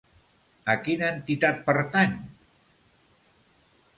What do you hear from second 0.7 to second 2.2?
A quina entitat pertany?